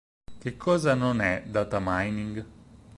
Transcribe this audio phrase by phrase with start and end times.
[0.39, 2.45] Che cosa "non è" "data mining"?